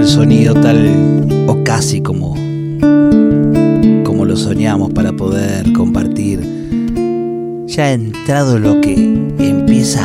[0.00, 2.34] El sonido tal o casi como,
[4.02, 6.40] como lo soñamos para poder compartir.
[7.66, 10.02] Ya ha entrado lo que empieza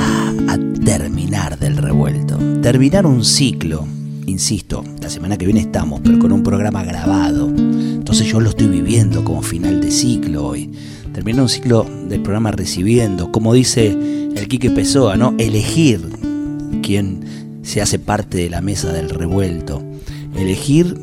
[0.49, 2.37] a terminar del revuelto.
[2.61, 3.87] Terminar un ciclo,
[4.25, 7.47] insisto, la semana que viene estamos, pero con un programa grabado.
[7.47, 10.71] Entonces yo lo estoy viviendo como final de ciclo hoy.
[11.13, 13.93] Terminar un ciclo del programa recibiendo, como dice
[14.35, 15.35] el Quique Pessoa, ¿no?
[15.37, 16.01] Elegir
[16.83, 17.34] quién
[17.65, 19.83] se hace parte de la mesa del revuelto.
[20.35, 20.97] Elegir,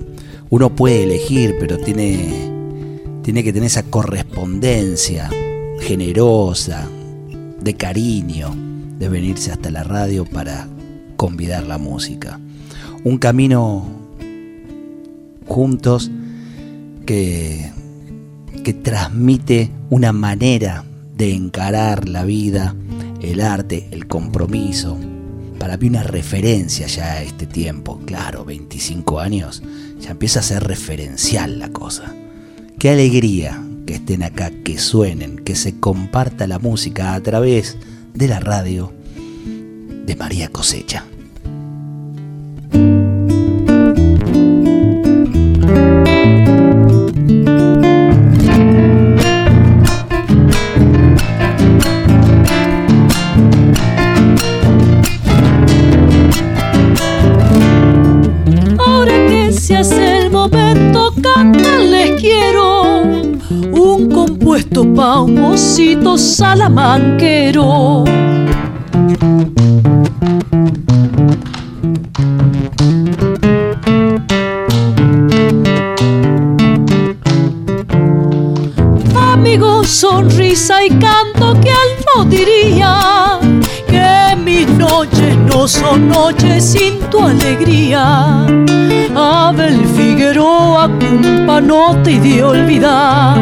[0.49, 2.51] uno puede elegir, pero tiene,
[3.23, 5.29] tiene que tener esa correspondencia
[5.81, 6.89] generosa,
[7.61, 8.55] de cariño,
[8.99, 10.69] de venirse hasta la radio para
[11.17, 12.41] convidar la música.
[13.05, 13.85] Un camino
[15.47, 16.11] juntos
[17.05, 17.73] que,
[18.63, 20.85] que transmite una manera
[21.17, 22.77] de encarar la vida,
[23.21, 24.97] el arte, el compromiso,
[25.63, 28.01] para mí una referencia ya a este tiempo.
[28.05, 29.63] Claro, 25 años,
[30.01, 32.13] ya empieza a ser referencial la cosa.
[32.81, 37.77] Qué alegría que estén acá, que suenen, que se comparta la música a través
[38.13, 38.93] de la radio
[40.05, 41.05] de María Cosecha.
[64.81, 68.05] Pa' un osito salamanquero.
[79.15, 83.39] Amigo, sonrisa y canto que él no diría
[83.87, 88.32] que mis noches no son noches sin tu alegría.
[91.67, 93.39] No te dio olvidar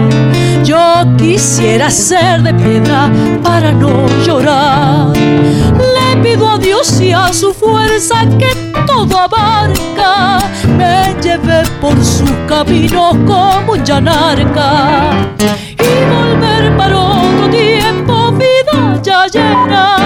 [0.64, 3.10] yo quisiera ser de piedra
[3.42, 5.12] para no llorar.
[5.16, 8.54] Le pido a Dios y a su fuerza que
[8.86, 10.38] todo abarca,
[10.76, 19.26] me lleve por sus caminos como un llanarca y volver para otro tiempo, vida ya
[19.26, 19.96] llena.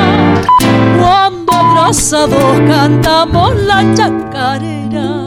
[0.98, 5.23] Cuando abrazados cantamos la chacarera.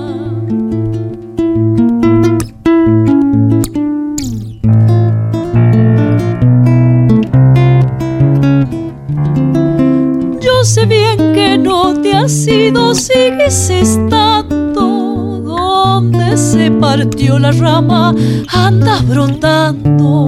[12.77, 15.41] Ido, sigues estando.
[15.43, 18.13] Donde se partió la rama,
[18.47, 20.25] andas brotando.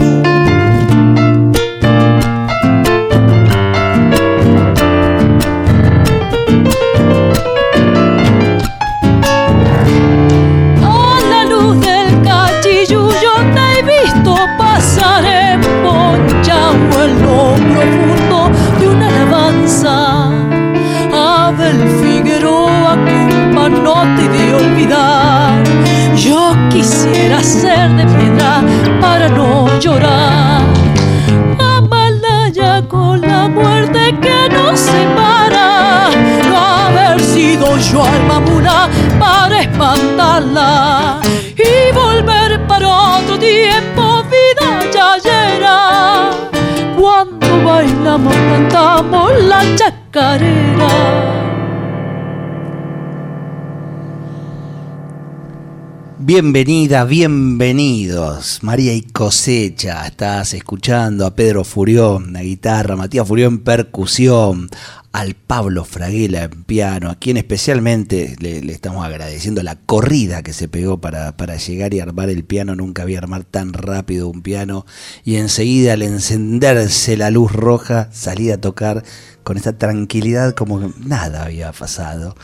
[56.29, 58.59] Bienvenida, bienvenidos.
[58.61, 64.69] María y Cosecha, estás escuchando a Pedro Furión la guitarra, Matías Furión en percusión,
[65.11, 70.67] al Pablo Fraguela en piano, a quien especialmente le, estamos agradeciendo la corrida que se
[70.67, 72.75] pegó para, para, llegar y armar el piano.
[72.75, 74.85] Nunca había armar tan rápido un piano
[75.25, 79.03] y enseguida al encenderse la luz roja salí a tocar
[79.43, 82.35] con esta tranquilidad como que nada había pasado.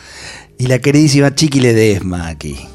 [0.57, 2.67] Y la queridísima Chiqui Ledesma aquí.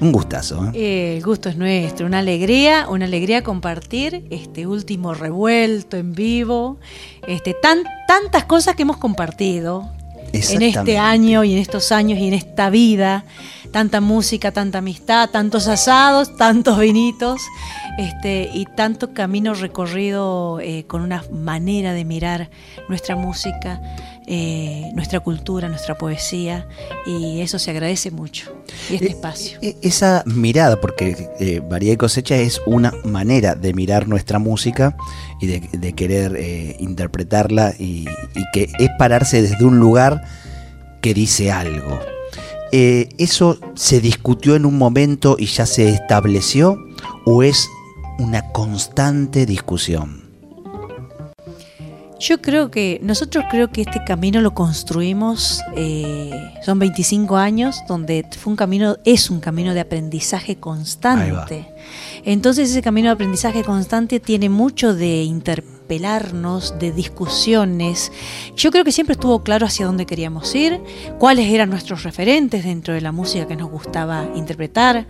[0.00, 0.66] Un gustazo.
[0.66, 0.70] ¿eh?
[0.74, 1.16] ¿eh?
[1.16, 6.78] el gusto es nuestro, una alegría, una alegría compartir este último revuelto en vivo,
[7.26, 9.90] este, tan, tantas cosas que hemos compartido.
[10.32, 13.24] en este año y en estos años y en esta vida.
[13.72, 17.42] Tanta música, tanta amistad, tantos asados, tantos vinitos
[17.98, 22.48] este, y tanto camino recorrido eh, con una manera de mirar
[22.88, 23.82] nuestra música,
[24.30, 26.68] eh, nuestra cultura, nuestra poesía
[27.06, 28.52] y eso se agradece mucho.
[28.90, 29.58] Y este espacio.
[29.82, 34.96] Esa mirada, porque eh, Varía y Cosecha es una manera de mirar nuestra música
[35.40, 38.06] y de, querer interpretarla y
[38.52, 40.22] que es pararse desde un lugar
[41.00, 41.98] que dice algo.
[42.70, 46.78] Eh, ¿Eso se discutió en un momento y ya se estableció
[47.24, 47.68] o es
[48.18, 50.27] una constante discusión?
[52.20, 56.32] Yo creo que nosotros creo que este camino lo construimos, eh,
[56.64, 61.72] son 25 años donde fue un camino, es un camino de aprendizaje constante.
[62.24, 68.10] Entonces ese camino de aprendizaje constante tiene mucho de interpelarnos, de discusiones.
[68.56, 70.80] Yo creo que siempre estuvo claro hacia dónde queríamos ir,
[71.20, 75.06] cuáles eran nuestros referentes dentro de la música que nos gustaba interpretar.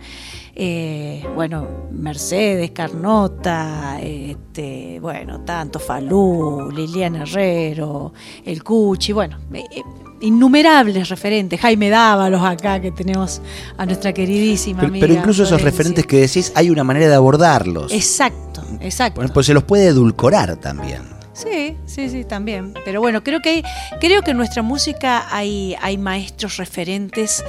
[0.61, 8.11] Eh, bueno, Mercedes, Carnota, este, bueno, tanto Falú, Liliana Herrero,
[8.43, 9.81] El Cuchi, bueno, eh, eh,
[10.19, 13.41] innumerables referentes, Jaime Dávalos acá que tenemos
[13.77, 15.07] a nuestra queridísima amiga.
[15.07, 17.93] Pero incluso esos referentes que decís, hay una manera de abordarlos.
[17.93, 19.21] Exacto, exacto.
[19.33, 21.03] pues se los puede edulcorar también.
[21.31, 22.73] Sí, sí, sí, también.
[22.83, 23.63] Pero bueno, creo que hay,
[24.01, 27.45] creo que en nuestra música hay, hay maestros referentes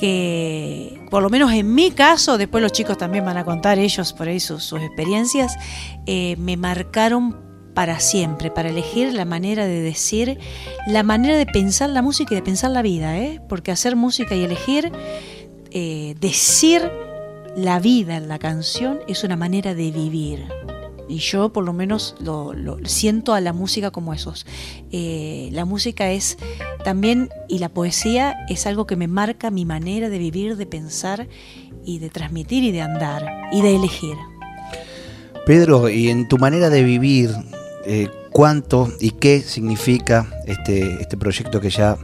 [0.00, 4.14] que, por lo menos en mi caso, después los chicos también van a contar ellos
[4.14, 5.58] por ahí sus, experiencias,
[6.06, 7.36] eh, me marcaron
[7.74, 10.38] para siempre, para elegir la manera de decir,
[10.86, 13.42] la manera de pensar la música y de pensar la vida, ¿eh?
[13.46, 14.90] porque hacer música y elegir,
[15.70, 16.90] eh, decir
[17.54, 20.46] la vida en la canción es una manera de vivir.
[21.10, 22.54] Y yo por lo menos lo,
[22.84, 24.46] siento a la música como esos.
[24.92, 26.38] Eh, la música es
[26.84, 31.28] también, y la poesía es algo que me marca mi manera de vivir, de pensar
[31.84, 34.14] y de transmitir y de andar y de elegir.
[35.46, 37.30] Pedro, y en tu manera de vivir,
[37.84, 41.98] eh, ¿cuánto y qué significa este, este proyecto que ya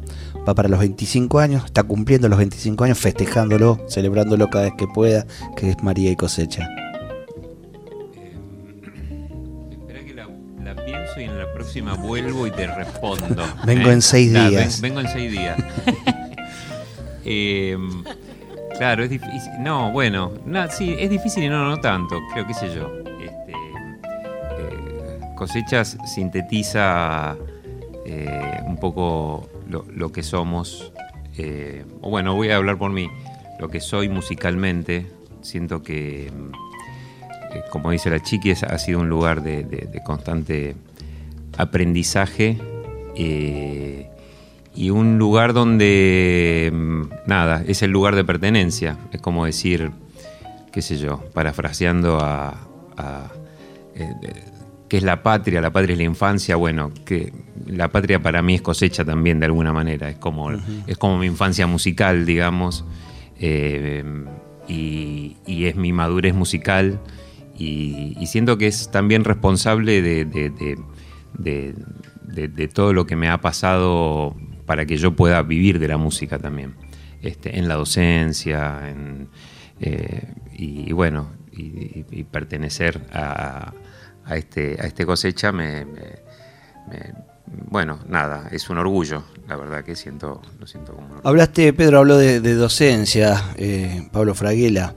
[0.48, 4.86] va para los 25 años, está cumpliendo los 25 años, festejándolo, celebrándolo cada vez que
[4.86, 5.26] pueda,
[5.56, 6.68] que es María y Cosecha?
[11.82, 13.44] Vuelvo y te respondo.
[13.64, 14.80] Vengo en seis días.
[14.80, 15.58] vengo en seis días.
[17.28, 18.04] Em,
[18.78, 19.50] claro, es difícil.
[19.58, 22.88] No, bueno, no, sí, es difícil y no, no tanto, creo, qué sé yo.
[23.20, 27.36] Este, eh, cosechas sintetiza
[28.04, 30.92] eh, un poco lo, que somos.
[31.36, 33.10] Eh, o bueno, voy a hablar por mí.
[33.58, 35.06] Lo que soy musicalmente,
[35.40, 36.30] siento que,
[37.70, 40.76] como dice la chiqui, ha sido un lugar de constante
[41.56, 42.58] aprendizaje
[43.16, 44.10] eh,
[44.74, 48.98] y un lugar donde, mm, nada, es el lugar de pertenencia.
[49.12, 49.90] Es como decir,
[50.70, 52.54] qué sé yo, parafraseando a,
[53.94, 54.12] eh,
[54.88, 57.32] qué es la patria, la patria es la infancia, bueno, que
[57.66, 60.52] la patria para mí es cosecha también de alguna manera, es como,
[60.86, 62.84] es como mi infancia musical, digamos,
[63.40, 64.04] eh,
[64.68, 67.00] y, es mi madurez musical,
[67.58, 70.78] y, siento que es también responsable de de,
[72.72, 74.36] todo lo que me ha pasado
[74.66, 76.74] para que yo pueda vivir de la música también,
[77.22, 78.80] este, en la docencia,
[79.80, 83.72] eh, y, bueno, y, pertenecer a,
[84.30, 85.86] este, a este cosecha me,
[87.46, 92.16] bueno, nada, es un orgullo, la verdad que siento, lo siento como Hablaste, Pedro habló
[92.16, 94.94] de, docencia, eh, Pablo Fraguela.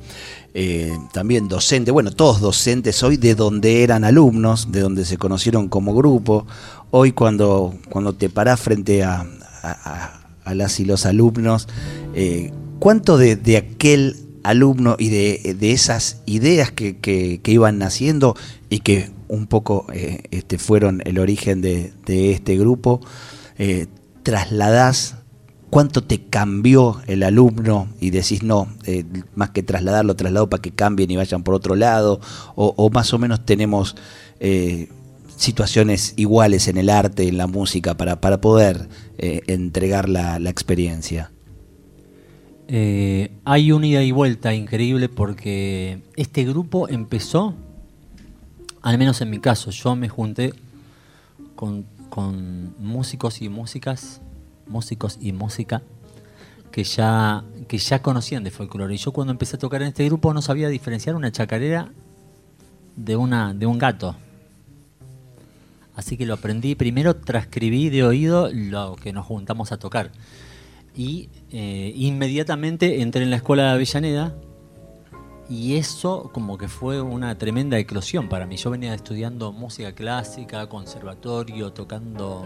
[0.54, 5.70] Eh, también docente, bueno, todos docentes hoy de donde eran alumnos, de donde se conocieron
[5.70, 6.48] como grupo.
[6.92, 9.26] Hoy cuando, cuando te parás frente a,
[10.46, 11.68] las y los alumnos,
[12.16, 18.36] eh, ¿cuánto de, aquel alumno y de, esas ideas que, iban naciendo
[18.70, 23.02] y que un poco eh, este, fueron el origen de, este grupo,
[24.24, 25.19] trasladás
[25.70, 30.72] cuánto te cambió el alumno y decís, no, eh, más que trasladarlo, traslado para que
[30.72, 32.20] cambien y vayan por otro lado,
[32.56, 33.96] o, más o menos tenemos
[34.40, 34.90] eh,
[35.36, 41.32] situaciones iguales en el arte, en la música, para, para poder eh, entregar la, experiencia.
[42.68, 47.54] hay un ida y vuelta increíble porque este grupo empezó,
[48.82, 50.54] al menos en mi caso, yo me junté
[51.56, 54.22] con, con músicos y músicas
[54.70, 55.82] músicos y música
[56.72, 58.94] que ya, que ya conocían de folclore.
[58.94, 61.90] Y yo cuando empecé a tocar en este grupo no sabía diferenciar una chacarera
[62.96, 64.16] de, una, de un gato.
[65.96, 66.76] Así que lo aprendí.
[66.76, 70.12] Primero transcribí de oído lo que nos juntamos a tocar.
[70.96, 74.36] Y eh, inmediatamente entré en la escuela de Avellaneda,
[75.50, 78.56] y eso como que fue una tremenda eclosión para mí.
[78.56, 82.46] Yo venía estudiando música clásica, conservatorio, tocando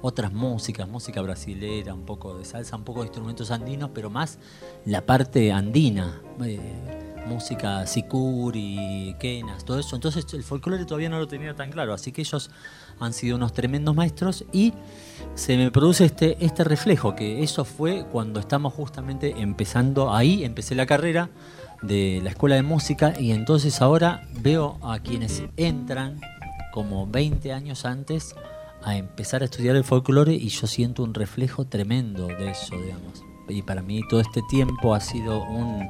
[0.00, 4.38] otras músicas, música brasilera, un poco de salsa, un poco de instrumentos andinos, pero más
[4.86, 6.58] la parte andina, eh,
[7.26, 9.94] música sicuri, quenas, todo eso.
[9.94, 12.50] Entonces el folclore todavía no lo tenía tan claro, así que ellos
[12.98, 14.72] han sido unos tremendos maestros y
[15.34, 20.74] se me produce este, este reflejo, que eso fue cuando estamos justamente empezando ahí, empecé
[20.74, 21.28] la carrera
[21.82, 26.20] de la escuela de música y entonces ahora veo a quienes entran
[26.72, 28.34] como 20 años antes
[28.82, 33.24] a empezar a estudiar el folclore y yo siento un reflejo tremendo de eso, digamos.
[33.48, 35.88] Y para mí todo este tiempo ha sido un,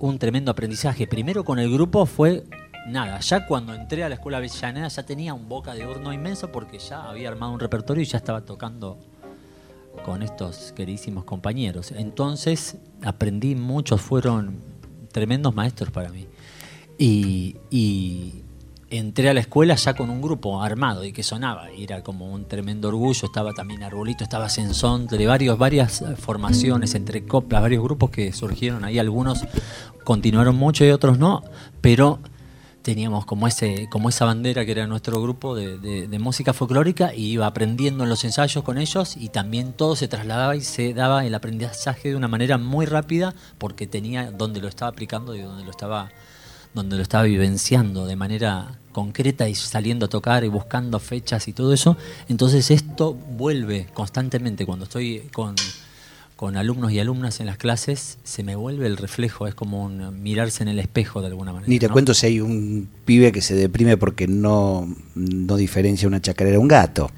[0.00, 1.06] un tremendo aprendizaje.
[1.06, 2.44] Primero con el grupo fue
[2.86, 6.50] nada, ya cuando entré a la escuela Avellaneda ya tenía un boca de horno inmenso
[6.50, 8.98] porque ya había armado un repertorio y ya estaba tocando
[10.04, 11.92] con estos queridísimos compañeros.
[11.92, 14.60] Entonces aprendí, muchos fueron
[15.12, 16.26] tremendos maestros para mí.
[16.98, 18.42] Y, y
[18.92, 22.30] entré a la escuela ya con un grupo armado y que sonaba, y era como
[22.30, 27.82] un tremendo orgullo, estaba también Arbolito, estaba Sensón, de varios, varias formaciones, entre coplas, varios
[27.82, 29.44] grupos que surgieron ahí, algunos
[30.04, 31.42] continuaron mucho y otros no,
[31.80, 32.18] pero
[32.82, 37.32] teníamos como ese como esa bandera que era nuestro grupo de, de, música folclórica y
[37.32, 41.24] iba aprendiendo en los ensayos con ellos y también todo se trasladaba y se daba
[41.24, 45.64] el aprendizaje de una manera muy rápida porque tenía donde lo estaba aplicando y donde
[45.64, 46.10] lo estaba
[46.74, 51.52] donde lo estaba vivenciando de manera concreta y saliendo a tocar y buscando fechas y
[51.52, 51.96] todo eso.
[52.28, 55.54] Entonces esto vuelve constantemente cuando estoy con
[56.36, 60.22] con alumnos y alumnas en las clases, se me vuelve el reflejo, es como un
[60.22, 61.68] mirarse en el espejo de alguna manera.
[61.68, 66.20] Ni te cuento si hay un pibe que se deprime porque no, no diferencia una
[66.20, 67.10] chacarera a un gato.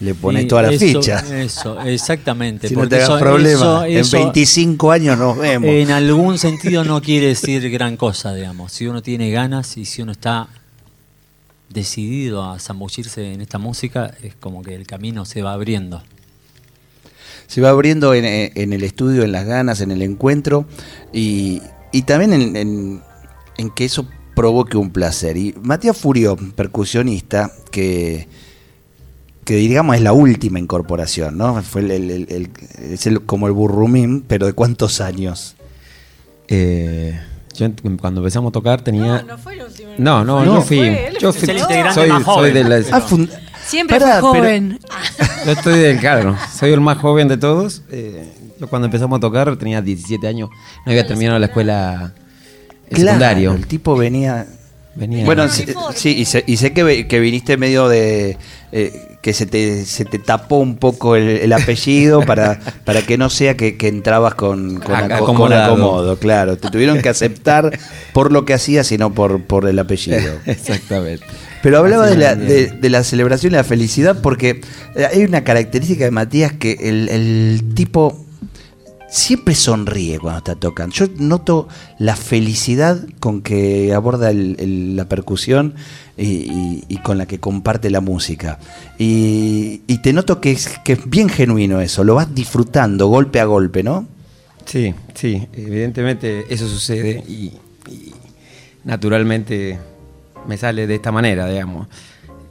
[0.00, 1.30] Le pones todas las fichas.
[1.30, 2.66] Eso, exactamente.
[2.70, 5.68] si no te hagas problema, en 25 años nos vemos.
[5.70, 8.72] En algún sentido no quiere decir gran cosa, digamos.
[8.72, 10.48] Si uno tiene ganas y si uno está
[11.68, 16.02] decidido a zambullirse en esta música, es como que el camino se va abriendo
[17.52, 20.64] se va abriendo en, el estudio, en las ganas, en el encuentro
[21.12, 21.60] y,
[22.06, 23.02] también en,
[23.74, 25.36] que eso provoque un placer.
[25.36, 28.26] Y Matías Furio, percusionista, que,
[29.44, 31.62] que digamos es la última incorporación, ¿no?
[31.62, 32.48] Fue el,
[32.80, 35.54] es como el burrumín, pero ¿de cuántos años?
[36.48, 37.20] Eh,
[37.52, 37.66] yo
[38.00, 39.20] cuando empezamos a tocar tenía...
[39.20, 39.90] No, no fue el último.
[39.98, 40.80] No, no, yo fui...
[41.20, 41.48] Yo fui,
[41.92, 42.82] soy, soy de la...
[42.92, 43.06] Ah,
[43.72, 44.78] Siempre fue joven.
[45.46, 47.80] yo estoy del claro, soy el más joven de todos.
[47.90, 50.50] Eh, yo cuando empezamos a tocar tenía 17 años,
[50.84, 52.12] no había terminado la escuela
[52.90, 53.54] el secundario.
[53.54, 54.46] El tipo venía.
[54.94, 55.64] venía bueno, sí,
[56.10, 58.36] y, sé, y sé que, que, viniste medio de.
[58.72, 63.30] Eh, que se te, se te tapó un poco el, apellido para, para que no
[63.30, 66.58] sea que, entrabas con, con, acomodo, claro.
[66.58, 67.78] Te tuvieron que aceptar
[68.12, 70.34] por lo que hacías y no por, por el apellido.
[70.44, 71.24] Exactamente.
[71.62, 74.60] Pero hablaba de la, de, la, celebración y la felicidad porque
[74.96, 78.26] eh, hay una característica de Matías que el, tipo
[79.08, 80.92] siempre sonríe cuando está tocando.
[80.94, 85.74] Yo noto la felicidad con que aborda la percusión
[86.16, 88.58] y, con la que comparte la música.
[88.98, 93.44] Y, te noto que es, que es bien genuino eso, lo vas disfrutando golpe a
[93.44, 94.08] golpe, ¿no?
[94.64, 97.52] Sí, sí, evidentemente eso sucede y
[98.84, 99.78] naturalmente
[100.46, 101.88] me sale de esta manera, digamos.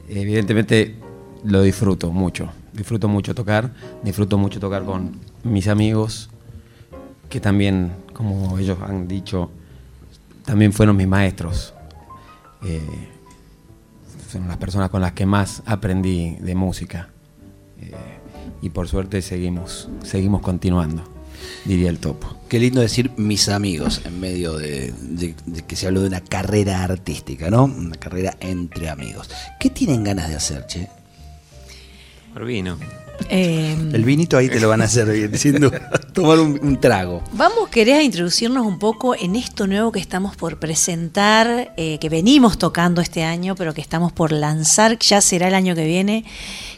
[0.08, 0.96] Evidentemente
[1.44, 3.72] lo disfruto mucho, disfruto mucho tocar,
[4.02, 5.12] disfruto mucho tocar con
[5.44, 6.30] mis amigos,
[7.28, 9.50] que también, como ellos han dicho,
[10.44, 11.74] también fueron mis maestros.
[12.64, 13.08] Eh,
[14.30, 17.08] son las personas con las que más aprendí de música.
[17.80, 17.92] Eh,
[18.60, 21.02] y por suerte seguimos, seguimos continuando
[21.64, 22.36] diría el topo.
[22.48, 24.92] Qué lindo decir mis amigos en medio de,
[25.66, 27.64] que se habló de una carrera artística, ¿no?
[27.64, 29.30] Una carrera entre amigos.
[29.58, 30.88] ¿Qué tienen ganas de hacer, Che?
[32.32, 32.78] Por vino.
[33.28, 35.58] Eh, el vinito ahí te lo van a hacer bien, sin
[36.12, 37.22] Tomar un, trago.
[37.32, 42.58] Vamos, querés introducirnos un poco en esto nuevo que estamos por presentar, eh, que venimos
[42.58, 46.24] tocando este año, pero que estamos por lanzar, ya será el año que viene,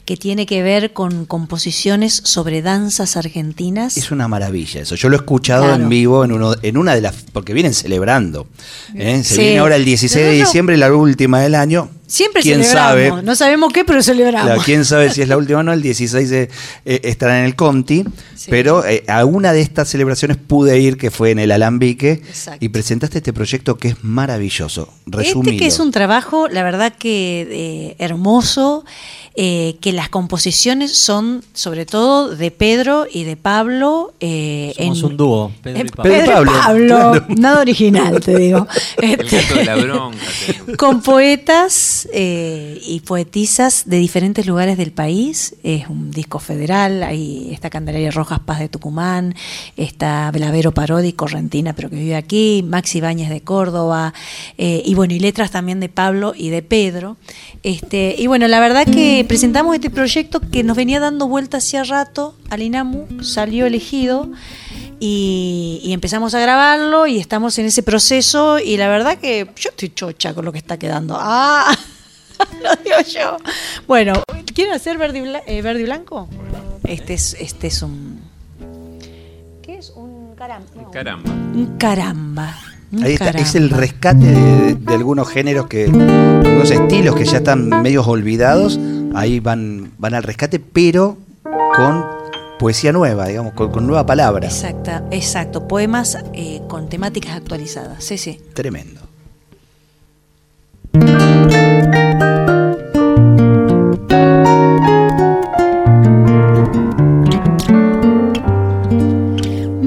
[0.04, 3.96] que tiene que ver con composiciones sobre danzas argentinas.
[3.96, 4.94] Es una maravilla eso.
[4.96, 8.46] Yo lo he escuchado en vivo en uno, en una de las, porque vienen celebrando.
[8.94, 9.22] ¿eh?
[9.24, 11.88] Se viene ahora el 16 de diciembre, la última del año.
[12.06, 13.08] Siempre quién celebramos.
[13.10, 13.22] sabe.
[13.22, 14.46] No sabemos qué, pero celebramos.
[14.46, 16.48] Claro, quién sabe si es la última o no, el 16 eh,
[16.84, 18.48] estará en el Conti, Sí.
[18.50, 22.62] pero eh, a una de estas celebraciones pude ir, que fue en el Alambique, Exacto.
[22.64, 24.92] y presentaste este proyecto que es maravilloso.
[25.06, 25.52] Resumido.
[25.52, 28.84] Este que es un trabajo, la verdad que eh, hermoso,
[29.36, 34.12] eh, que las composiciones son sobre todo de Pedro y de Pablo.
[34.20, 36.02] eh, Somos en- un dúo, Pedro y Pablo.
[36.02, 37.26] Pedro y Pedro y Pablo, Pablo, claro.
[37.40, 38.66] nada original, te digo.
[39.02, 40.18] El Este, gato de la bronca.
[40.46, 40.76] tenemos.
[40.78, 45.56] con poetas eh, y poetisas de diferentes lugares del país.
[45.64, 49.34] Es un disco federal, ahí está Candelaria Rojas Paz de Tucumán,
[49.76, 54.14] está Belavero Parodi, correntina, pero que vive aquí, Maxi Báñez de Córdoba,
[54.56, 57.16] y bueno, y letras también de Pablo y de Pedro.
[57.62, 61.84] Este, y bueno, la verdad que presentamos este proyecto que nos venía dando vuelta hacía
[61.84, 64.30] rato al INAMU, salió elegido.
[65.00, 69.70] Y, y empezamos a grabarlo y estamos en ese proceso y la verdad que yo
[69.70, 71.16] estoy chocha con lo que está quedando.
[71.18, 71.76] Ah,
[72.62, 73.36] lo digo yo.
[73.86, 74.14] Bueno,
[74.54, 76.28] ¿quieren hacer verde y, bla- eh, verde y blanco?
[76.84, 78.20] Este es, este es un...
[79.62, 79.90] ¿Qué es?
[79.90, 80.66] Un caramba.
[80.74, 81.30] no, Caramba.
[81.32, 82.56] Un caramba.
[83.02, 87.68] Ahí está, es el rescate de, de algunos géneros que, algunos estilos que ya están
[87.82, 88.78] medios olvidados,
[89.14, 91.16] ahí van, van al rescate, pero
[91.74, 92.04] con
[92.58, 94.46] poesía nueva, digamos, con, con nueva palabra.
[94.46, 95.66] Exacta, exacto.
[95.68, 98.02] Poemas eh, con temáticas actualizadas.
[98.02, 98.40] Sí, sí.
[98.54, 99.00] Tremendo.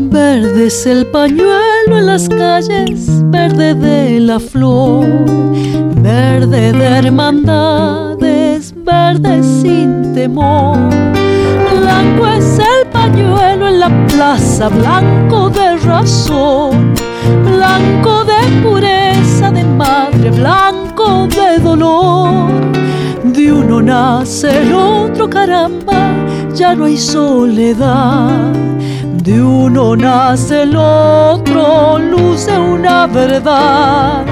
[0.09, 5.05] Verde es el pañuelo en las calles, verde de la flor,
[6.01, 8.06] verde de hermandades,
[8.87, 10.77] verde sin temor.
[11.81, 16.93] Blanco es el pañuelo en la plaza, blanco de razón,
[17.43, 22.49] blanco de pureza de madre, blanco de dolor.
[23.23, 26.01] De uno nace el otro, caramba,
[26.55, 28.53] ya no hay soledad.
[29.23, 34.25] De uno nace el otro, luce una verdad.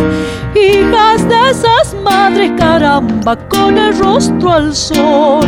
[0.55, 5.45] Hijas de esas madres, caramba, con el rostro al sol.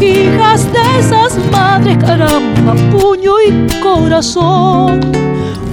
[0.00, 5.00] Hijas de esas madres, caramba, puño y corazón.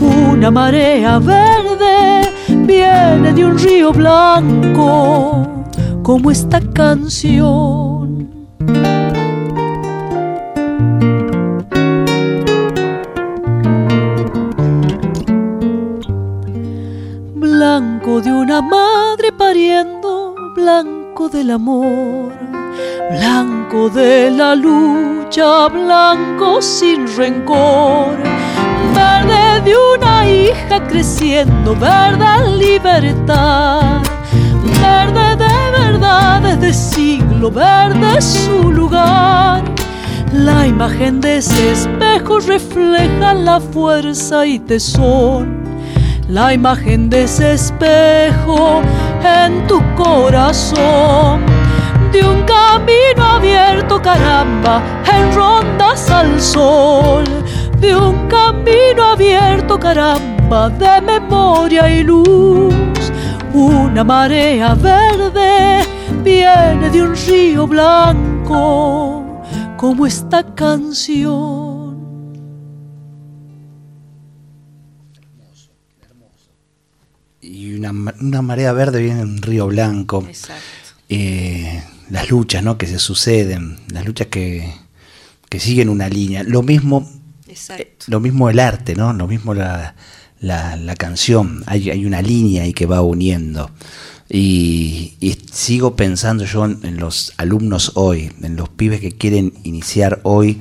[0.02, 5.66] Una marea verde viene de un río blanco,
[6.04, 8.30] como esta canción.
[18.60, 22.34] Una madre pariendo, blanco del amor,
[23.10, 28.18] blanco de la lucha, blanco sin rencor,
[28.94, 34.02] verde de una hija creciendo, verde libertad,
[34.82, 39.64] verde de verdades de siglo, verde su lugar.
[40.34, 45.59] La imagen de ese espejo refleja la fuerza y tesón
[46.30, 48.82] la imagen de ese espejo
[49.24, 51.42] en tu corazón.
[52.12, 57.24] De un camino abierto, caramba, en rondas al sol.
[57.80, 62.74] De un camino abierto, caramba, de memoria y luz.
[63.54, 65.80] Una marea verde
[66.24, 69.42] viene de un río blanco,
[69.78, 71.69] como esta canción.
[77.90, 80.24] Una, ma- una marea verde viene en Río Blanco.
[80.28, 80.62] Exacto.
[81.10, 82.78] Eh, las luchas ¿no?
[82.78, 84.72] que se suceden, las luchas que,
[85.50, 86.44] que siguen una línea.
[86.44, 87.10] Lo mismo,
[87.48, 88.06] Exacto.
[88.08, 89.12] lo mismo el arte, ¿no?
[89.14, 89.96] Lo mismo la,
[90.40, 91.64] la, la canción.
[91.66, 93.72] Hay, hay una línea ahí que va uniendo.
[94.30, 99.54] Y, y sigo pensando yo en, en los alumnos hoy, en los pibes que quieren
[99.64, 100.60] iniciar hoy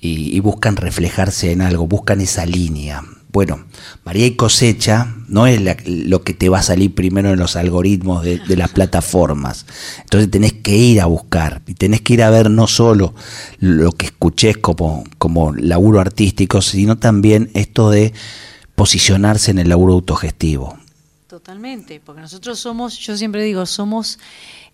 [0.00, 3.02] y, y buscan reflejarse en algo, buscan esa línea.
[3.38, 3.66] Bueno,
[4.04, 8.24] María y cosecha no es lo que te va a salir primero en los algoritmos
[8.24, 9.64] de, de las plataformas.
[10.00, 13.14] Entonces tenés que ir a buscar y tenés que ir a ver no solo
[13.60, 18.12] lo que escuches como, como laburo artístico, sino también esto de
[18.74, 20.76] posicionarse en el laburo autogestivo.
[21.28, 24.18] Totalmente, porque nosotros somos, yo siempre digo, somos,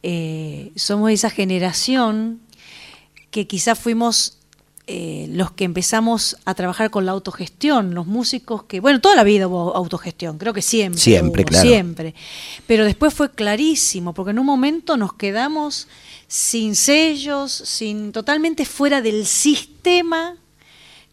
[0.03, 2.41] eh, somos esa generación
[3.31, 4.39] que quizás fuimos
[4.87, 9.25] eh, los que empezamos a trabajar con la autogestión, los músicos que, bueno, toda la
[9.25, 11.01] vida hubo autogestión, creo que siempre.
[11.01, 11.67] Siempre, hubo, claro.
[11.67, 12.15] Siempre.
[12.67, 15.89] Pero después fue clarísimo, porque en un momento nos quedamos
[16.29, 20.37] sin sellos, sin totalmente fuera del sistema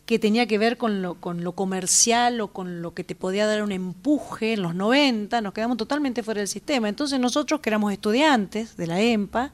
[0.05, 3.45] que tenía que ver con lo, con lo comercial o con lo que te podía
[3.45, 6.89] dar un empuje en los 90, nos quedamos totalmente fuera del sistema.
[6.89, 9.53] Entonces nosotros, que éramos estudiantes de la EMPA,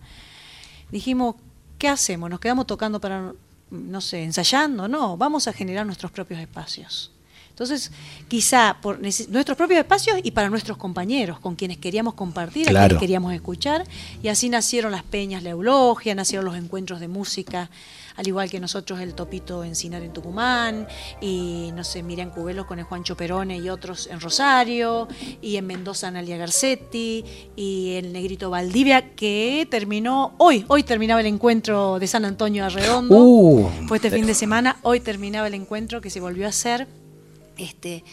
[0.89, 1.36] dijimos,
[1.77, 2.32] ¿qué hacemos?
[2.32, 3.34] ¿Nos quedamos tocando para,
[3.71, 4.88] no sé, ensayando?
[4.88, 7.12] No, vamos a generar nuestros propios espacios.
[7.58, 7.91] Entonces,
[8.28, 13.00] quizá por nuestros propios espacios y para nuestros compañeros, con quienes queríamos compartir, a quienes
[13.00, 13.84] queríamos escuchar,
[14.22, 17.72] y así nacieron las peñas, la eulogia, nacieron los encuentros de música,
[18.15, 20.88] al igual que nosotros el Topito Encinar en Tucumán,
[21.20, 25.08] y no sé, Miriam Cubelo con el Juancho Perone y otros en Rosario,
[25.41, 31.28] y en Mendoza Analia Garcetti, y el Negrito Valdivia, que terminó hoy, hoy terminaba el
[31.28, 36.02] encuentro de San Antonio Arredondo, uh, fue este fin de semana, hoy terminaba el encuentro
[36.02, 36.88] que se volvió a hacer
[37.58, 38.04] este,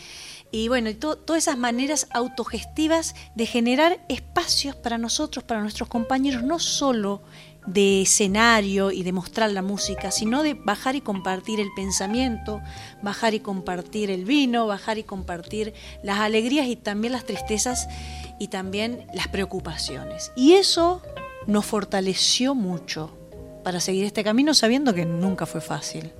[0.51, 6.45] y bueno, y todas esas maneras autogestivas de generar espacios para nosotros, para nuestros compañeros,
[6.45, 7.23] no solo
[7.67, 12.61] de escenario y de mostrar la música, sino de bajar y compartir el pensamiento,
[13.03, 17.89] bajar y compartir el vino, bajar y compartir las alegrías y también las tristezas
[18.39, 20.31] y también las preocupaciones.
[20.37, 21.03] Y eso
[21.47, 23.11] nos fortaleció mucho
[23.65, 26.13] para seguir este camino sabiendo que nunca fue fácil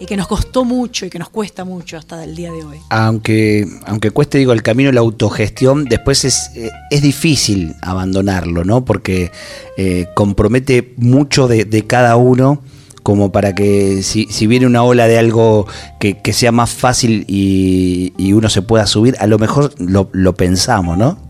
[0.00, 2.78] y que nos costó mucho y que nos cuesta mucho hasta el día de hoy.
[2.90, 8.64] Aunque, aunque cueste, digo, el camino de la autogestión, después es, eh, es difícil abandonarlo,
[8.64, 8.84] ¿no?
[8.84, 9.30] Porque
[9.76, 12.62] eh, compromete mucho de, cada uno
[13.02, 15.66] como para que si, si, viene una ola de algo
[15.98, 20.98] que, sea más fácil y, uno se pueda subir, a lo mejor lo, lo pensamos,
[20.98, 21.27] ¿no?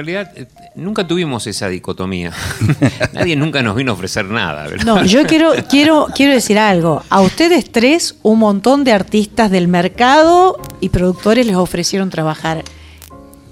[0.00, 2.32] Eh, realidad Nunca tuvimos esa dicotomía.
[3.12, 4.68] Nadie nunca nos vino a ofrecer nada.
[4.68, 4.84] ¿verdad?
[4.84, 7.02] No, yo quiero, quiero, quiero decir algo.
[7.08, 12.62] A ustedes tres, un montón de artistas del mercado y productores les ofrecieron trabajar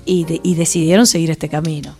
[0.04, 1.96] y, y decidieron seguir este camino.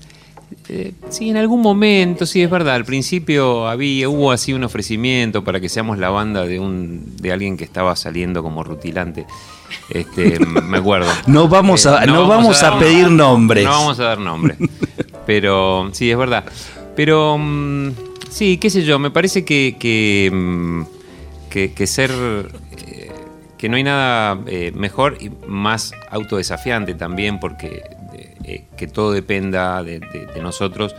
[0.69, 2.75] Eh, sí, en algún momento, sí, es verdad.
[2.75, 7.33] Al principio había, hubo así un ofrecimiento para que seamos la banda de un, de
[7.33, 9.27] alguien que estaba saliendo como rutilante.
[9.91, 11.11] Este, me acuerdo.
[11.27, 13.65] No vamos a, eh, no, vamos, a, pedir nombres.
[13.65, 14.57] No vamos a dar nombres.
[15.27, 16.45] Pero sí, es verdad.
[16.97, 17.91] Pero mm,
[18.31, 20.83] sí, qué sé yo, me parece que, que, mm,
[21.85, 22.11] ser...
[22.87, 23.11] Eh,
[23.59, 27.83] que no hay nada eh, mejor y más autodesafiante también porque
[28.45, 30.01] eh, que todo dependa de,
[30.41, 30.95] nosotros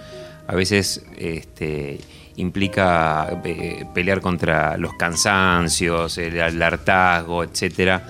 [0.48, 2.00] a veces este,
[2.36, 3.42] implica
[3.94, 8.04] pelear contra los cansancios, el, hartazgo, etcétera.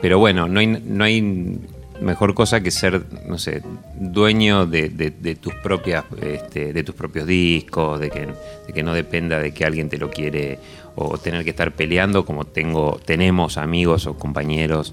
[0.00, 1.58] Pero bueno, no hay, no hay
[2.00, 3.62] mejor cosa que ser, no sé,
[3.94, 8.28] dueño de, tus propias, este, de tus propios discos, de que,
[8.72, 10.58] que no dependa de que alguien te lo quiere
[10.96, 14.92] o tener que estar peleando como tengo, tenemos amigos o compañeros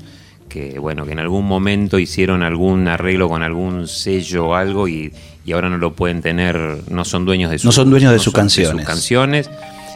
[0.51, 5.13] que bueno, que en algún momento hicieron algún arreglo con algún sello o algo y,
[5.53, 6.55] ahora no lo pueden tener,
[6.89, 8.85] no son dueños de, no son dueños de, sus canciones.
[8.85, 9.49] canciones.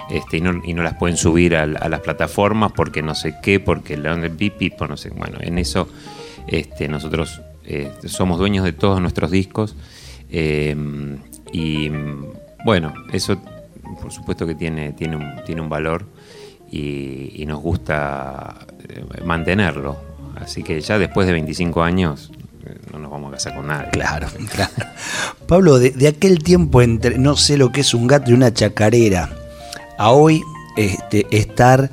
[0.10, 3.60] Este, y, no, y no las pueden subir a, las plataformas porque no sé qué,
[3.60, 5.88] porque el bip, no sé, bueno, en eso
[6.48, 9.76] este, nosotros eh, somos dueños de todos nuestros discos
[10.30, 10.76] eh,
[11.52, 11.90] y
[12.64, 13.42] bueno, eso
[14.02, 16.06] por supuesto que tiene, tiene, un, tiene un valor
[16.72, 20.15] y, nos gusta eh, mantenerlo.
[20.36, 22.32] Así que ya después de 25 años
[22.92, 23.90] no nos vamos a casar con nadie.
[23.92, 24.74] Claro, claro.
[25.48, 29.30] Pablo, de, aquel tiempo entre no sé lo que es un gato y una chacarera,
[29.98, 30.42] a hoy
[30.78, 31.92] este, estar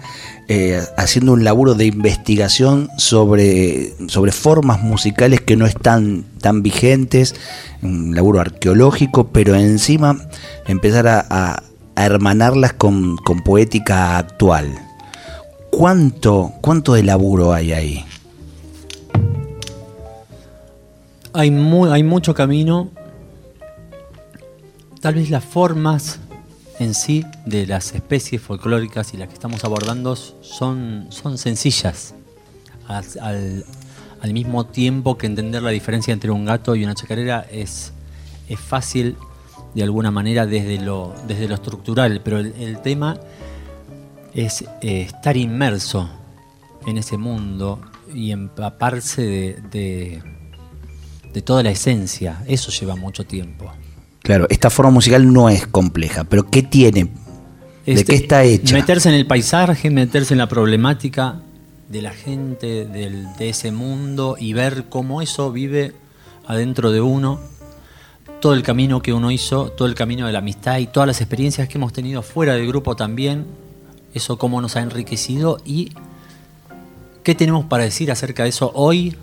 [0.48, 7.35] eh, haciendo un laburo de investigación sobre, sobre formas musicales que no están tan vigentes,
[7.83, 10.16] un laburo arqueológico, pero encima
[10.66, 11.62] empezar a,
[11.94, 14.74] hermanarlas con, poética actual.
[15.70, 18.05] ¿Cuánto, ¿Cuánto de laburo hay ahí?
[21.35, 22.90] Hay, mucho camino.
[25.01, 26.21] Tal vez las formas
[26.79, 32.14] en sí de las especies folclóricas y las que estamos abordando son, son sencillas.
[32.87, 33.64] Al,
[34.33, 37.92] mismo tiempo que entender la diferencia entre un gato y una chacarera es,
[38.49, 39.16] es fácil
[39.75, 43.18] de alguna manera desde lo, desde lo estructural, pero el, tema
[44.35, 46.09] es eh, estar inmerso
[46.87, 47.81] en ese mundo
[48.14, 50.23] y empaparse de
[51.40, 52.42] toda la esencia.
[52.47, 53.73] Eso lleva mucho tiempo.
[54.23, 57.05] Claro, esta forma musical no es compleja, pero ¿qué tiene?
[57.05, 58.75] ¿De este, qué está hecha?
[58.75, 61.40] Meterse en el paisaje, meterse en la problemática
[61.88, 65.92] de la gente, de ese mundo y ver cómo eso vive
[66.47, 67.40] adentro de uno.
[68.40, 71.21] Todo el camino que uno hizo, todo el camino de la amistad y todas las
[71.21, 73.47] experiencias que hemos tenido fuera del grupo también.
[74.14, 75.92] Eso cómo nos ha enriquecido y
[77.23, 79.16] qué tenemos para decir acerca de eso hoy,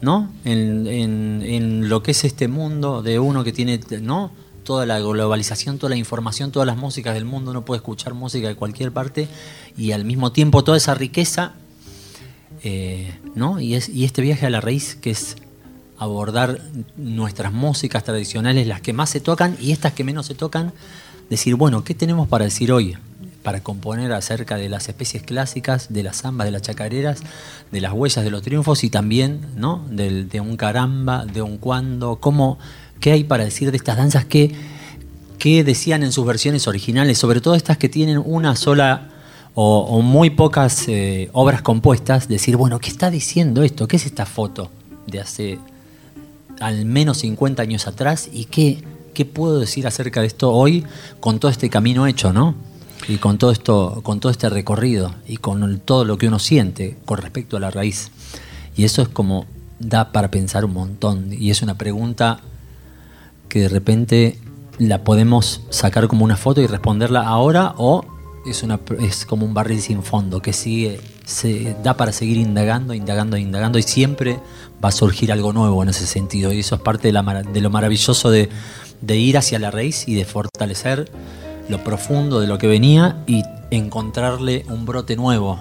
[0.00, 0.30] ¿no?
[0.44, 4.30] En, lo que es este mundo de uno que tiene, ¿no?
[4.64, 8.48] toda la globalización, toda la información, todas las músicas del mundo, uno puede escuchar música
[8.48, 9.28] de cualquier parte
[9.76, 11.52] y al mismo tiempo toda esa riqueza,
[12.62, 13.60] eh, ¿no?
[13.60, 15.36] Y este viaje a la raíz que es
[15.98, 16.60] abordar
[16.96, 20.72] nuestras músicas tradicionales, las que más se tocan y estas que menos se tocan,
[21.30, 22.96] decir, bueno, ¿qué tenemos para decir hoy?
[23.44, 27.20] Para componer acerca de las especies clásicas, de las zambas, de las chacareras,
[27.70, 29.84] de las huellas de los triunfos y también ¿no?
[29.90, 32.58] Del- de un caramba, de un cuando, cómo,
[33.00, 34.52] qué hay para decir de estas danzas que,
[35.38, 39.10] que decían en sus versiones originales, sobre todo estas que tienen una sola
[39.54, 43.86] o, o muy pocas eh, obras compuestas, decir, bueno, ¿qué está diciendo esto?
[43.86, 44.70] ¿Qué es esta foto
[45.06, 45.58] de hace
[46.60, 50.84] al menos 50 años atrás y qué, qué puedo decir acerca de esto hoy
[51.20, 52.54] con todo este camino hecho, ¿no?
[53.08, 56.96] Y con todo esto, con todo este recorrido y con todo lo que uno siente
[57.04, 58.10] con respecto a la raíz.
[58.76, 59.46] Y eso es como
[59.78, 62.40] da para pensar un montón y es una pregunta
[63.48, 64.38] que de repente
[64.78, 68.04] la podemos sacar como una foto y responderla ahora o
[68.46, 72.94] es una es como un barril sin fondo que sigue se da para seguir indagando,
[72.94, 74.38] indagando, indagando y siempre
[74.84, 78.30] va a surgir algo nuevo en ese sentido y eso es parte de, lo maravilloso
[78.30, 78.48] de
[79.16, 81.10] ir hacia la raíz y de fortalecer
[81.68, 85.60] lo profundo de lo que venía y encontrarle un brote nuevo,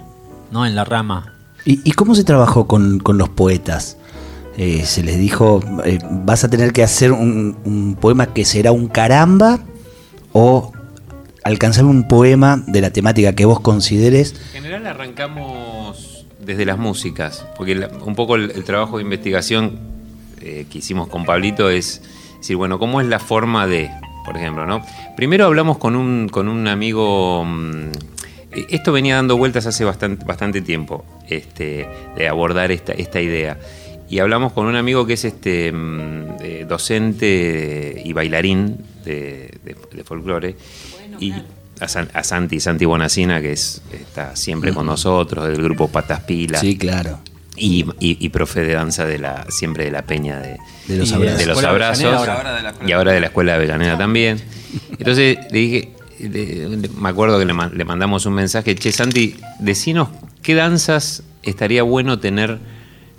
[0.52, 0.66] ¿no?
[0.66, 1.34] En la rama.
[1.66, 3.98] ¿Y, y cómo se trabajó con, con los poetas?
[4.58, 8.72] Eh, se les dijo, eh, vas a tener que hacer un, un poema que será
[8.72, 9.60] un caramba
[10.32, 10.72] o
[11.44, 14.36] alcanzar un poema de la temática que vos consideres.
[14.54, 19.80] En general arrancamos desde las músicas, porque la- un poco el, el trabajo de investigación
[20.42, 22.02] eh, que hicimos con Pablito es
[22.40, 23.90] decir, bueno, ¿cómo es la forma de,
[24.26, 24.82] por ejemplo, ¿no?
[25.16, 27.88] Primero hablamos con un, con un amigo, mm,
[28.52, 33.58] eh, esto venía dando vueltas hace bastante, bastante tiempo, este, de abordar esta, esta idea.
[34.10, 39.76] Y hablamos con un amigo que es este mm, eh, docente y bailarín de, de-
[39.92, 40.56] de folclore.
[41.20, 41.34] y
[41.80, 46.22] a, San- a Santi, Santi Bonacina, que es, está siempre con nosotros, del grupo Patas
[46.22, 46.62] Pilas.
[46.62, 47.20] Sí, claro.
[47.56, 51.12] Y, y- y profe de danza de la, siempre de la peña de, De los
[51.14, 51.38] abrazos.
[51.38, 51.94] de los ahora
[52.86, 54.42] y ahora de la escuela de Avellaneda también.
[54.98, 58.92] Entonces le dije, le- le- me acuerdo que le, man- le mandamos un mensaje, che
[58.92, 60.10] Santi, decinos
[60.42, 62.58] qué danzas estaría bueno tener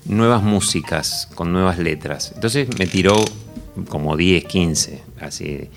[0.06, 2.32] nuevas músicas con nuevas letras.
[2.34, 3.24] Entonces me tiró
[3.88, 5.70] como 10, 15, así.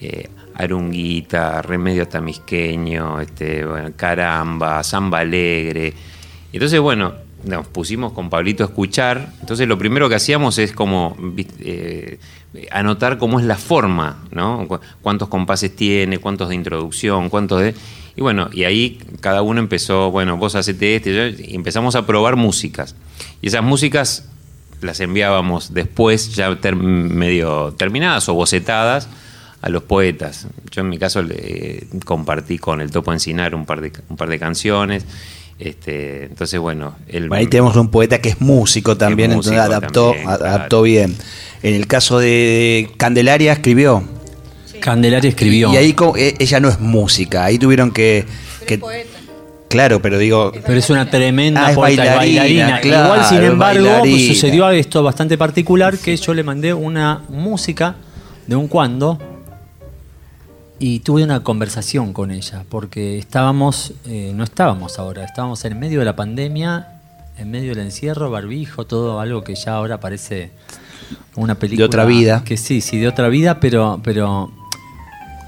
[0.00, 5.92] Eh, Arunguita, Remedio Tamisqueño, este, bueno, Caramba, Samba Alegre.
[6.52, 7.14] Entonces, bueno,
[7.46, 9.32] nos pusimos con Pablito a escuchar.
[9.40, 11.16] Entonces, lo primero que hacíamos es como
[11.60, 12.18] eh,
[12.70, 14.66] anotar cómo es la forma, ¿no?
[14.68, 17.74] Cu- Cuántos compases tiene, cuántos de introducción, cuántos de.
[18.16, 22.36] Y bueno, y ahí cada uno empezó, bueno, vos hacete este, y empezamos a probar
[22.36, 22.94] músicas.
[23.42, 24.28] Y esas músicas
[24.80, 29.08] las enviábamos después, ya medio terminadas o bocetadas,
[29.62, 30.46] a los poetas.
[30.70, 35.06] Yo en mi caso le compartí con el Topo Encinar un par de canciones.
[35.58, 40.08] Este, entonces, bueno, él, Ahí tenemos un poeta que es músico también, Es entonces adaptó,
[40.10, 40.54] también, a- claro.
[40.54, 41.16] adaptó bien.
[41.62, 44.02] En el caso de Candelaria escribió.
[44.80, 45.72] Candelaria escribió.
[45.72, 48.26] Y ahí e- ella no es música, ahí tuvieron que...
[48.66, 48.80] que-
[49.68, 52.80] claro, pero digo, Pero es una tremenda Ah, es poeta, bailarina, bailarina.
[52.80, 54.28] claro, Igual, sin embargo, bailarina.
[54.34, 57.94] sucedió esto bastante particular que yo le mandé una música
[58.46, 59.18] de un cuando
[60.86, 66.00] y tuve una conversación con ella porque estábamos, eh, no estábamos ahora, estábamos en medio
[66.00, 66.98] de la pandemia,
[67.38, 70.50] en medio del encierro, barbijo, todo algo que ya ahora parece
[71.36, 72.44] una película otra vida.
[72.44, 74.52] Que sí, sí, de otra vida, pero, pero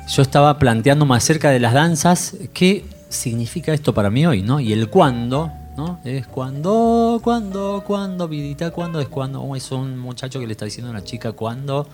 [0.09, 4.59] yo estaba planteándome acerca de las danzas, qué significa esto para mí hoy, ¿no?
[4.59, 6.01] Y el cuándo, ¿no?
[6.03, 10.65] Es cuando, cuando, cuando, vidita, cuando, es cuando, oh, es un muchacho que le está
[10.65, 11.87] diciendo a una chica cuándo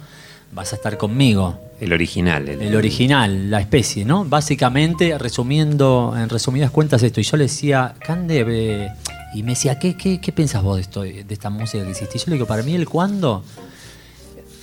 [0.52, 1.58] vas a estar conmigo.
[1.82, 2.48] El original.
[2.48, 4.24] el- El original, la especie, ¿no?
[4.24, 8.92] Básicamente, resumiendo, en resumidas cuentas esto, y yo le decía, Cande,
[9.34, 12.18] y me decía, ¿qué, qué, qué pensás vos de, esto, de esta música que hiciste?
[12.18, 13.42] Y yo le digo, para mí el cuándo,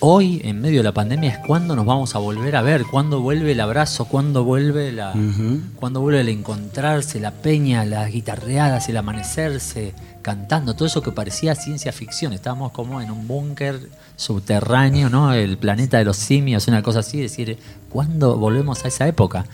[0.02, 3.22] hoy, en medio de la pandemia, es cuando nos vamos a volver a ver, cuando
[3.22, 5.14] vuelve el abrazo, cuando vuelve la,
[5.76, 11.56] cuando vuelve el encontrarse, la peña, las guitarreadas, el amanecerse, cantando, todo eso que parecía
[11.56, 12.34] ciencia ficción.
[12.34, 15.34] Estábamos como en un búnker subterráneo, ¿no?
[15.34, 17.58] El planeta de los simios, una cosa así, decir,
[17.90, 19.46] ¿cuándo volvemos a esa época?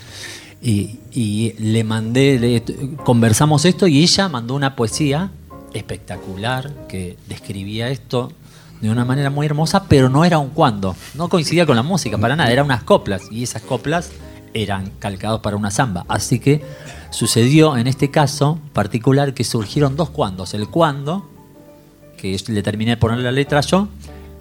[0.61, 2.63] Y, y le mandé, le-
[3.03, 5.29] conversamos esto y ella mandó una poesía
[5.73, 8.31] espectacular que describía esto
[8.85, 12.17] de una manera muy hermosa, pero no era un cuando, no coincidía con la música
[12.17, 13.23] para nada, eran unas coplas.
[13.31, 14.11] Y esas coplas
[14.53, 16.05] eran calcados para una samba.
[16.07, 16.63] Así que
[17.09, 21.29] sucedió en este caso particular que surgieron dos cuandos, el cuando,
[22.17, 23.87] que le terminé de poner la letra yo,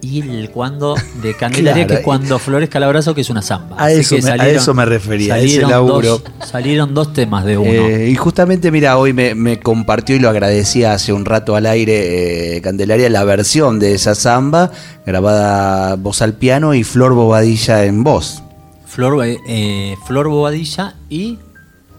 [0.01, 1.87] y el cuando de Candelaria, Claro.
[1.87, 3.75] que es cuando florezca el abrazo, que es una samba.
[3.79, 6.09] A eso que me- a eso me refería, a ese salieron laburo.
[6.19, 7.69] Dos, salieron dos temas de uno.
[7.71, 11.65] Eh, y justamente, mira, hoy me, me compartió y lo agradecía hace un rato al
[11.65, 14.71] aire eh, Candelaria la versión de esa samba
[15.05, 18.43] grabada voz al piano y Flor Bobadilla en voz.
[18.85, 21.39] Flor, eh, eh, Flor Bobadilla y...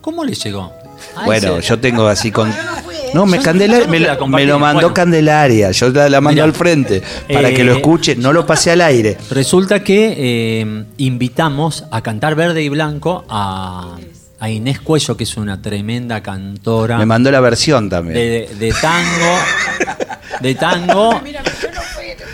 [0.01, 0.73] ¿Cómo le llegó?
[1.17, 2.49] Ah, bueno, ese- yo tengo así con...
[3.17, 4.45] No, me, Candelaria- me, la lo- compartí.
[4.47, 4.95] me lo mandó Bueno.
[4.95, 7.03] Candelaria, yo la, la mando al frente
[7.33, 9.17] para eh, que lo escuche, no lo pasé al aire.
[9.31, 13.97] Resulta que eh, invitamos a cantar verde y blanco a,
[14.39, 18.15] a Inés Cuello, que es una tremenda cantora Me mandó la versión también.
[18.15, 19.39] de, de tango.
[20.41, 21.21] De tango.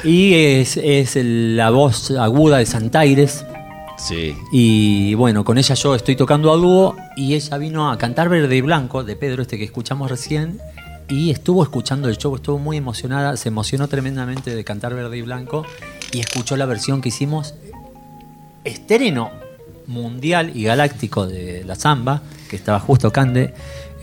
[0.05, 3.45] Y es, es la voz aguda de Santaires.
[4.03, 4.37] Sí.
[4.51, 8.57] Y bueno, con ella yo estoy tocando a dúo y ella vino a cantar Verde
[8.57, 10.61] y Blanco de Pedro, este que escuchamos recién.
[11.09, 15.23] Y estuvo escuchando el show, estuvo muy emocionada, se emocionó tremendamente de cantar Verde y
[15.23, 15.65] Blanco
[16.11, 17.55] y escuchó la versión que hicimos
[18.65, 19.31] estreno
[19.87, 23.55] mundial y galáctico de la samba, que estaba justo Cande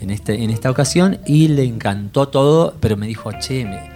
[0.02, 3.90] en, este, en esta ocasión, y le encantó todo, pero me dijo, che, me,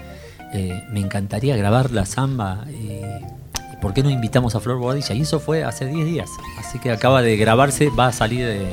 [0.54, 3.43] eh, me encantaría grabar la samba, y, y
[3.84, 5.14] ¿por qué no invitamos a Flor Bobadilla?
[5.14, 8.66] Y eso fue hace 10 días, así que acaba de grabarse, va a salir de,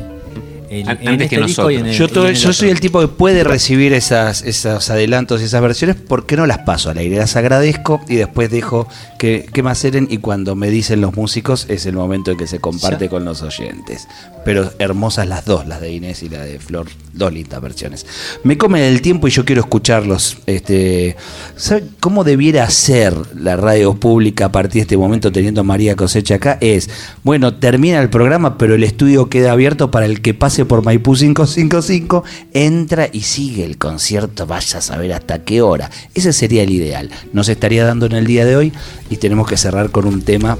[0.71, 1.73] en, An- en antes este que en nosotros.
[1.73, 4.89] el- Yo, y todo- en el yo soy el tipo que puede recibir esas, esos
[4.89, 7.17] adelantos y esas versiones, ¿por qué no las paso al aire?
[7.17, 8.87] Las agradezco y después dejo
[9.19, 12.61] que, que maceren y cuando me dicen los músicos es el momento en que se
[12.61, 13.11] comparte Ya.
[13.11, 14.07] con los oyentes.
[14.45, 18.07] Pero hermosas las dos, las de Inés y la de Flor, dos lindas versiones.
[18.45, 20.39] Me comen el tiempo y yo quiero escucharlos.
[20.47, 21.17] Este,
[21.57, 25.97] ¿sabe cómo debiera ser la radio pública a partir de este momento teniendo a María
[25.97, 26.57] Cosecha acá?
[26.61, 26.89] Es,
[27.23, 31.15] bueno, termina el programa, pero el estudio queda abierto para el que pase por Maipú
[31.15, 35.91] 555, entra y sigue el concierto, vaya a saber hasta qué hora.
[36.15, 37.11] Ese sería el ideal.
[37.33, 38.73] Nos estaría dando en el día de hoy
[39.09, 40.59] y tenemos que cerrar con un tema.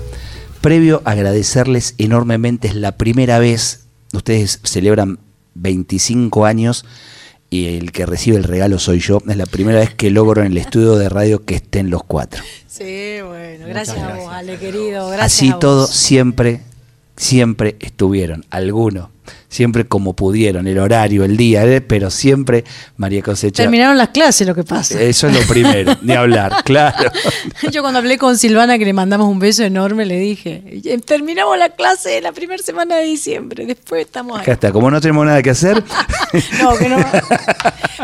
[0.61, 5.19] Previo, agradecerles enormemente, es la primera vez, ustedes celebran
[5.55, 6.85] 25 años
[7.51, 10.53] y el que recibe el regalo soy yo, es la primera vez que logro en
[10.53, 12.43] el estudio de radio que estén los cuatro.
[12.69, 15.09] Sí, bueno, gracias, a vos, Ale, querido.
[15.09, 15.61] Gracias Así a vos.
[15.61, 16.61] todo, siempre,
[17.17, 19.09] siempre estuvieron, algunos,
[19.51, 21.83] siempre como pudieron, el horario, el día, ¿eh?
[21.83, 22.65] pero siempre
[22.97, 23.63] María Cosecha.
[23.63, 24.99] Terminaron las clases, lo que pasa.
[25.03, 27.11] Eso es lo primero, ni hablar, claro.
[27.71, 31.59] Yo cuando hablé con Silvana, que le mandamos un beso enorme, le dije, "Eh, terminamos
[31.59, 34.55] la clase de la primera semana de diciembre, después estamos Acá ahí.
[34.55, 35.83] está, como no tenemos nada que hacer,
[36.63, 37.05] No, que no.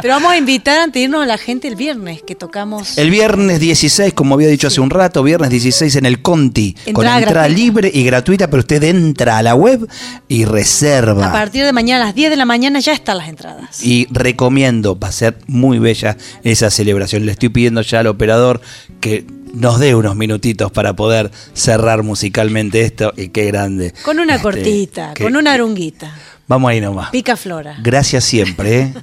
[0.03, 2.99] Pero vamos a invitar antes de irnos a la gente el viernes, que tocamos...
[2.99, 7.07] el viernes 16, como había dicho hace un rato, viernes 16 en el Conti, con
[7.07, 7.49] Entrada entrada gratuita.
[7.63, 9.87] libre y gratuita, pero usted entra a la web
[10.29, 11.36] y reserva.
[11.37, 13.85] A partir de mañana a las 10 de la mañana ya están las entradas.
[13.85, 17.27] Y recomiendo, va a ser muy bella esa celebración.
[17.27, 18.63] Le estoy pidiendo ya al operador
[19.03, 23.13] que nos dé unos minutitos para poder cerrar musicalmente esto.
[23.19, 23.93] Y qué grande.
[24.03, 26.11] Con una Este, cortita, que- con una arunguita.
[26.49, 27.11] Vamos ahí nomás.
[27.11, 27.77] Pica flora.
[27.83, 28.81] Gracias siempre.
[28.81, 28.95] ¿eh?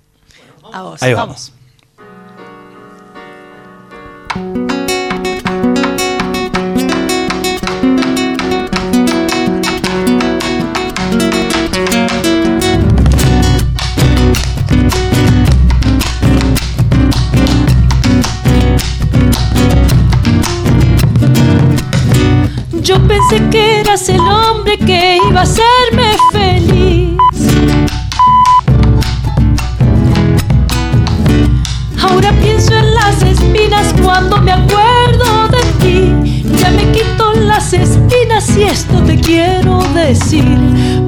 [0.74, 1.02] A vos.
[1.02, 1.54] Ahí vamos.
[4.36, 4.81] Yo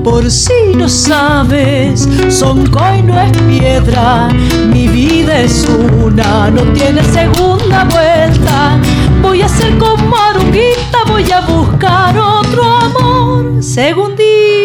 [0.02, 4.28] Por si no sabes, Soncoy no es piedra.
[4.72, 5.66] Mi vida es
[6.02, 8.78] una, no tiene segunda vuelta.
[9.20, 13.62] Voy a ser como Arunguita, voy a buscar otro amor.
[13.62, 14.63] Segundita.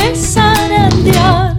[0.00, 1.56] Me ves zarandear.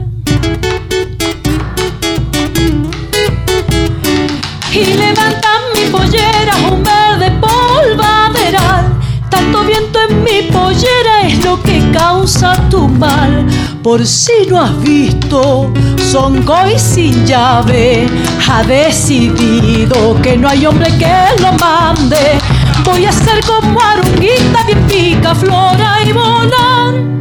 [4.73, 8.99] Y levantan mi pollera un verde polvaderal.
[9.29, 13.45] Tanto viento en mi pollera es lo que causa tu mal.
[13.83, 15.71] Por si no has visto,
[16.11, 18.07] Soncoy sin llave
[18.47, 22.39] ha decidido que no hay hombre que lo mande.
[22.83, 27.20] Voy a ser como Arunguita, bien pica, flora y volar.